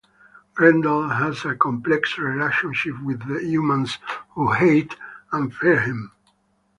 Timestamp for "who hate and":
4.31-5.53